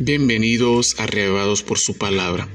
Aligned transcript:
Bienvenidos 0.00 0.96
arrebados 0.98 1.62
por 1.62 1.78
su 1.78 1.96
palabra. 1.96 2.48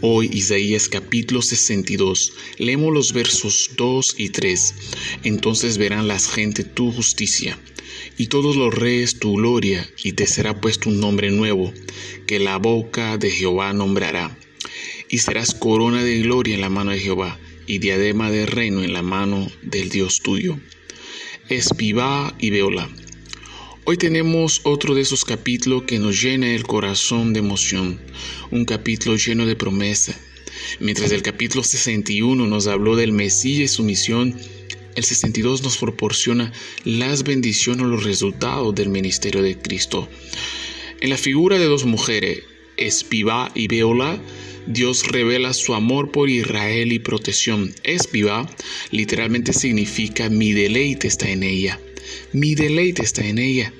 Hoy 0.00 0.28
Isaías 0.32 0.88
capítulo 0.88 1.40
62. 1.40 2.32
Leemos 2.58 2.92
los 2.92 3.12
versos 3.12 3.70
2 3.76 4.16
y 4.18 4.30
3. 4.30 4.74
Entonces 5.22 5.78
verán 5.78 6.08
las 6.08 6.28
gentes 6.28 6.74
tu 6.74 6.90
justicia 6.90 7.56
y 8.18 8.26
todos 8.26 8.56
los 8.56 8.74
reyes 8.74 9.20
tu 9.20 9.34
gloria 9.36 9.88
y 10.02 10.14
te 10.14 10.26
será 10.26 10.60
puesto 10.60 10.88
un 10.88 10.98
nombre 10.98 11.30
nuevo 11.30 11.72
que 12.26 12.40
la 12.40 12.56
boca 12.56 13.18
de 13.18 13.30
Jehová 13.30 13.72
nombrará. 13.72 14.36
Y 15.08 15.18
serás 15.18 15.54
corona 15.54 16.02
de 16.02 16.18
gloria 16.18 16.56
en 16.56 16.60
la 16.60 16.70
mano 16.70 16.90
de 16.90 16.98
Jehová 16.98 17.38
y 17.68 17.78
diadema 17.78 18.32
de 18.32 18.46
reino 18.46 18.82
en 18.82 18.92
la 18.92 19.02
mano 19.02 19.48
del 19.62 19.90
Dios 19.90 20.22
tuyo. 20.22 20.58
Espivá 21.48 22.34
y 22.40 22.50
Beola 22.50 22.90
Hoy 23.86 23.96
tenemos 23.96 24.60
otro 24.64 24.94
de 24.94 25.00
esos 25.00 25.24
capítulos 25.24 25.84
que 25.84 25.98
nos 25.98 26.20
llena 26.20 26.54
el 26.54 26.64
corazón 26.64 27.32
de 27.32 27.38
emoción, 27.38 27.98
un 28.50 28.66
capítulo 28.66 29.16
lleno 29.16 29.46
de 29.46 29.56
promesa. 29.56 30.14
Mientras 30.80 31.10
el 31.12 31.22
capítulo 31.22 31.64
61 31.64 32.46
nos 32.46 32.66
habló 32.66 32.94
del 32.94 33.12
Mesías 33.12 33.58
y 33.58 33.74
su 33.74 33.82
misión, 33.82 34.36
el 34.96 35.02
62 35.02 35.62
nos 35.62 35.78
proporciona 35.78 36.52
las 36.84 37.24
bendiciones 37.24 37.82
o 37.82 37.88
los 37.88 38.04
resultados 38.04 38.74
del 38.74 38.90
ministerio 38.90 39.42
de 39.42 39.56
Cristo. 39.56 40.08
En 41.00 41.08
la 41.08 41.16
figura 41.16 41.58
de 41.58 41.64
dos 41.64 41.86
mujeres, 41.86 42.42
Espivá 42.76 43.50
y 43.54 43.66
Beola, 43.66 44.20
Dios 44.66 45.08
revela 45.08 45.54
su 45.54 45.74
amor 45.74 46.12
por 46.12 46.28
Israel 46.28 46.92
y 46.92 46.98
protección. 46.98 47.74
Espivá 47.82 48.46
literalmente 48.90 49.54
significa 49.54 50.28
mi 50.28 50.52
deleite 50.52 51.08
está 51.08 51.30
en 51.30 51.44
ella. 51.44 51.80
Mi 52.32 52.54
deleite 52.54 53.02
está 53.02 53.26
en 53.26 53.38
ella. 53.38 53.72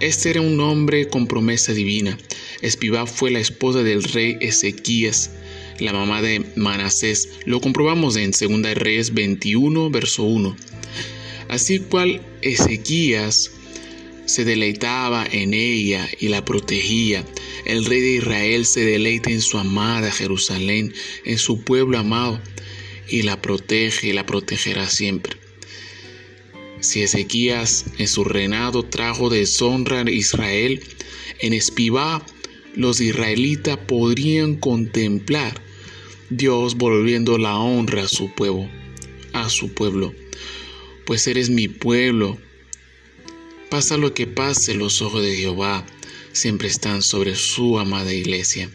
Este 0.00 0.30
era 0.30 0.40
un 0.40 0.58
hombre 0.60 1.08
con 1.08 1.26
promesa 1.26 1.72
divina. 1.72 2.16
Espivá 2.62 3.06
fue 3.06 3.30
la 3.30 3.40
esposa 3.40 3.82
del 3.82 4.02
rey 4.02 4.38
Ezequías, 4.40 5.30
la 5.78 5.92
mamá 5.92 6.22
de 6.22 6.44
Manasés. 6.56 7.28
Lo 7.44 7.60
comprobamos 7.60 8.16
en 8.16 8.30
2 8.30 8.74
Reyes 8.76 9.12
21, 9.12 9.90
verso 9.90 10.22
1. 10.22 10.56
Así 11.48 11.80
cual 11.80 12.22
Ezequías 12.42 13.50
se 14.24 14.44
deleitaba 14.44 15.26
en 15.30 15.52
ella 15.52 16.08
y 16.18 16.28
la 16.28 16.44
protegía. 16.44 17.24
El 17.64 17.84
rey 17.84 18.00
de 18.00 18.16
Israel 18.16 18.64
se 18.64 18.84
deleita 18.84 19.30
en 19.30 19.40
su 19.40 19.58
amada 19.58 20.10
Jerusalén, 20.12 20.94
en 21.24 21.36
su 21.36 21.62
pueblo 21.62 21.98
amado, 21.98 22.40
y 23.08 23.22
la 23.22 23.42
protege 23.42 24.08
y 24.08 24.12
la 24.12 24.24
protegerá 24.24 24.88
siempre. 24.88 25.39
Si 26.80 27.02
Ezequías 27.02 27.86
en 27.98 28.08
su 28.08 28.24
reinado 28.24 28.82
trajo 28.84 29.28
deshonra 29.28 30.00
a 30.00 30.10
Israel, 30.10 30.82
en 31.38 31.52
Espivá 31.52 32.24
los 32.74 33.00
israelitas 33.00 33.76
podrían 33.76 34.56
contemplar 34.56 35.60
Dios 36.30 36.76
volviendo 36.76 37.38
la 37.38 37.58
honra 37.58 38.04
a 38.04 38.08
su 38.08 38.32
pueblo, 38.32 38.68
a 39.32 39.48
su 39.50 39.74
pueblo. 39.74 40.14
Pues 41.04 41.26
eres 41.26 41.50
mi 41.50 41.68
pueblo. 41.68 42.38
Pasa 43.68 43.96
lo 43.96 44.14
que 44.14 44.26
pase, 44.26 44.74
los 44.74 45.02
ojos 45.02 45.22
de 45.22 45.36
Jehová 45.36 45.84
siempre 46.32 46.68
están 46.68 47.02
sobre 47.02 47.34
su 47.34 47.78
amada 47.78 48.12
iglesia. 48.12 48.70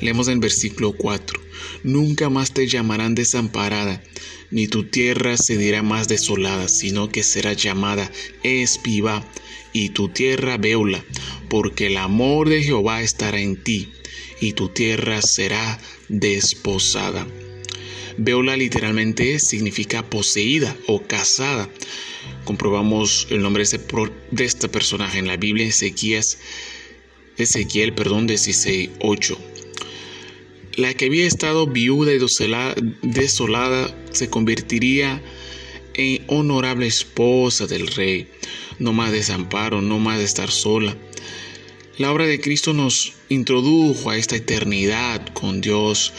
Leemos 0.00 0.28
en 0.28 0.40
versículo 0.40 0.92
4. 0.92 1.40
Nunca 1.82 2.28
más 2.30 2.52
te 2.52 2.66
llamarán 2.66 3.14
desamparada, 3.14 4.02
ni 4.50 4.66
tu 4.68 4.84
tierra 4.84 5.36
se 5.36 5.56
dirá 5.56 5.82
más 5.82 6.08
desolada, 6.08 6.68
sino 6.68 7.08
que 7.08 7.22
será 7.22 7.52
llamada 7.54 8.10
espiva, 8.42 9.24
y 9.72 9.90
tu 9.90 10.08
tierra 10.08 10.58
beula, 10.58 11.04
porque 11.48 11.86
el 11.86 11.96
amor 11.96 12.48
de 12.48 12.62
Jehová 12.62 13.02
estará 13.02 13.40
en 13.40 13.56
ti, 13.62 13.92
y 14.40 14.52
tu 14.52 14.68
tierra 14.68 15.22
será 15.22 15.80
desposada. 16.08 17.26
Beula 18.18 18.56
literalmente 18.56 19.38
significa 19.38 20.02
poseída 20.02 20.76
o 20.86 21.02
casada. 21.02 21.70
Comprobamos 22.44 23.26
el 23.30 23.40
nombre 23.40 23.64
de 23.64 24.44
este 24.44 24.68
personaje 24.68 25.18
en 25.18 25.26
la 25.26 25.36
Biblia, 25.36 25.66
Ezequiel, 25.66 26.26
perdón, 27.94 28.28
16.8. 28.28 29.51
La 30.76 30.94
que 30.94 31.04
había 31.04 31.26
estado 31.26 31.66
viuda 31.66 32.14
y 32.14 32.18
desolada 33.02 33.94
se 34.10 34.30
convertiría 34.30 35.22
en 35.92 36.24
honorable 36.28 36.86
esposa 36.86 37.66
del 37.66 37.88
rey. 37.88 38.28
No 38.78 38.94
más 38.94 39.12
desamparo, 39.12 39.82
no 39.82 39.98
más 39.98 40.18
de 40.18 40.24
estar 40.24 40.50
sola. 40.50 40.96
La 41.98 42.10
obra 42.10 42.24
de 42.24 42.40
Cristo 42.40 42.72
nos 42.72 43.12
introdujo 43.28 44.08
a 44.08 44.16
esta 44.16 44.34
eternidad 44.34 45.26
con 45.34 45.60
Dios, 45.60 46.14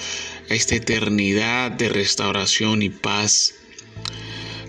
a 0.51 0.53
esta 0.53 0.75
eternidad 0.75 1.71
de 1.71 1.89
restauración 1.89 2.83
y 2.83 2.89
paz. 2.89 3.55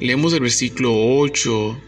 Leemos 0.00 0.32
el 0.32 0.40
versículo 0.40 0.94
8, 0.94 1.78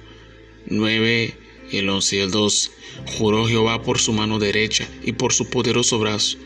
9 0.66 1.34
y 1.70 1.76
el 1.78 1.88
11 1.88 2.16
y 2.16 2.18
el 2.18 2.30
2. 2.30 2.70
Juró 3.16 3.46
Jehová 3.46 3.82
por 3.82 3.98
su 3.98 4.12
mano 4.12 4.38
derecha 4.38 4.86
y 5.02 5.12
por 5.12 5.32
su 5.32 5.48
poderoso 5.48 5.98
brazo 5.98 6.36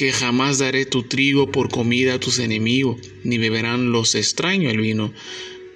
que 0.00 0.12
jamás 0.12 0.56
daré 0.56 0.86
tu 0.86 1.02
trigo 1.02 1.52
por 1.52 1.68
comida 1.68 2.14
a 2.14 2.18
tus 2.18 2.38
enemigos, 2.38 2.96
ni 3.22 3.36
beberán 3.36 3.92
los 3.92 4.14
extraños 4.14 4.72
el 4.72 4.80
vino 4.80 5.12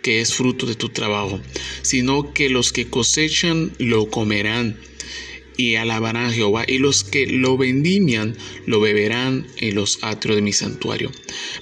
que 0.02 0.22
es 0.22 0.32
fruto 0.32 0.64
de 0.64 0.74
tu 0.74 0.88
trabajo, 0.88 1.42
sino 1.82 2.32
que 2.32 2.48
los 2.48 2.72
que 2.72 2.88
cosechan 2.88 3.72
lo 3.76 4.08
comerán 4.08 4.78
y 5.56 5.76
alabarán 5.76 6.26
a 6.26 6.32
Jehová, 6.32 6.64
y 6.66 6.78
los 6.78 7.04
que 7.04 7.26
lo 7.26 7.56
vendimian 7.56 8.36
lo 8.66 8.80
beberán 8.80 9.46
en 9.56 9.74
los 9.74 9.98
atrios 10.02 10.36
de 10.36 10.42
mi 10.42 10.52
santuario. 10.52 11.10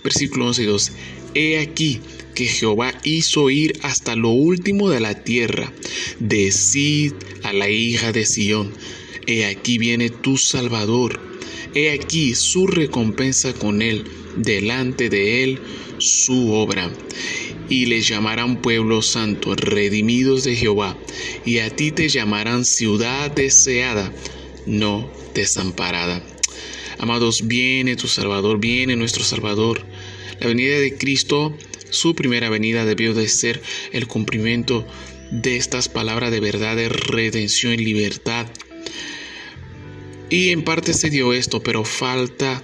Versículo 0.02 0.46
11 0.46 0.62
y 0.62 0.66
2. 0.66 0.92
He 1.34 1.58
aquí 1.58 2.00
que 2.34 2.46
Jehová 2.46 2.92
hizo 3.04 3.50
ir 3.50 3.78
hasta 3.82 4.16
lo 4.16 4.30
último 4.30 4.90
de 4.90 5.00
la 5.00 5.22
tierra. 5.22 5.72
Decid 6.18 7.12
a 7.42 7.52
la 7.52 7.68
hija 7.68 8.12
de 8.12 8.24
Sión, 8.24 8.72
he 9.26 9.46
aquí 9.46 9.78
viene 9.78 10.10
tu 10.10 10.36
Salvador 10.36 11.32
He 11.74 11.90
aquí 11.90 12.34
su 12.34 12.66
recompensa 12.66 13.54
con 13.54 13.80
él, 13.80 14.04
delante 14.36 15.08
de 15.08 15.42
él 15.42 15.58
su 15.96 16.52
obra. 16.52 16.92
Y 17.72 17.86
le 17.86 18.02
llamarán 18.02 18.60
pueblo 18.60 19.00
santo, 19.00 19.54
redimidos 19.54 20.44
de 20.44 20.56
Jehová, 20.56 20.98
y 21.46 21.60
a 21.60 21.74
ti 21.74 21.90
te 21.90 22.10
llamarán 22.10 22.66
ciudad 22.66 23.30
deseada, 23.30 24.12
no 24.66 25.10
desamparada. 25.32 26.22
Amados, 26.98 27.46
viene 27.48 27.96
tu 27.96 28.08
Salvador, 28.08 28.60
viene 28.60 28.94
nuestro 28.94 29.24
Salvador. 29.24 29.86
La 30.38 30.48
venida 30.48 30.78
de 30.78 30.98
Cristo, 30.98 31.56
su 31.88 32.14
primera 32.14 32.50
venida 32.50 32.84
debió 32.84 33.14
de 33.14 33.26
ser 33.28 33.62
el 33.92 34.06
cumplimiento 34.06 34.86
de 35.30 35.56
estas 35.56 35.88
palabras 35.88 36.30
de 36.30 36.40
verdad, 36.40 36.76
de 36.76 36.90
redención 36.90 37.72
y 37.72 37.78
libertad 37.78 38.48
y 40.32 40.48
en 40.48 40.64
parte 40.64 40.94
se 40.94 41.10
dio 41.10 41.34
esto, 41.34 41.62
pero 41.62 41.84
falta 41.84 42.62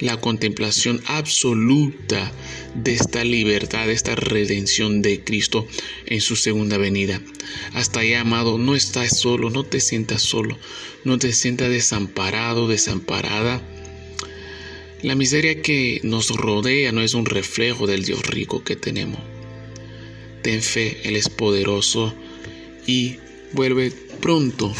la 0.00 0.20
contemplación 0.20 1.02
absoluta 1.06 2.32
de 2.74 2.94
esta 2.94 3.24
libertad, 3.24 3.86
de 3.86 3.92
esta 3.92 4.14
redención 4.14 5.02
de 5.02 5.24
Cristo 5.24 5.66
en 6.06 6.20
su 6.20 6.36
segunda 6.36 6.78
venida. 6.78 7.20
Hasta 7.72 8.00
ahí, 8.00 8.14
amado, 8.14 8.58
no 8.58 8.74
estás 8.74 9.18
solo, 9.18 9.50
no 9.50 9.64
te 9.64 9.80
sientas 9.80 10.22
solo, 10.22 10.58
no 11.04 11.18
te 11.18 11.32
sientas 11.32 11.70
desamparado, 11.70 12.68
desamparada. 12.68 13.62
La 15.02 15.14
miseria 15.14 15.62
que 15.62 16.00
nos 16.02 16.30
rodea 16.30 16.92
no 16.92 17.02
es 17.02 17.14
un 17.14 17.26
reflejo 17.26 17.86
del 17.86 18.04
Dios 18.04 18.22
rico 18.26 18.64
que 18.64 18.76
tenemos. 18.76 19.20
Ten 20.42 20.62
fe, 20.62 21.00
Él 21.04 21.16
es 21.16 21.28
poderoso 21.28 22.14
y 22.86 23.16
vuelve 23.52 23.90
pronto 24.20 24.72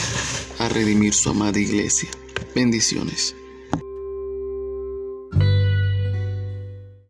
a 0.59 0.69
redimir 0.69 1.15
su 1.15 1.31
amada 1.31 1.59
iglesia. 1.59 2.09
Bendiciones. 2.55 3.35